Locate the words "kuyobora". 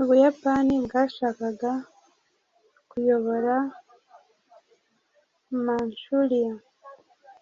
2.90-3.56